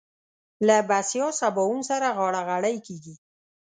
[0.67, 3.13] له بسيا سباوون سره غاړه غړۍ کېږي.